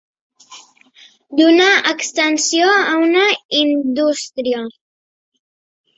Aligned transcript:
Donar 1.41 1.91
extensió 1.91 2.71
a 2.79 2.97
una 3.03 3.23
indústria. 3.61 4.65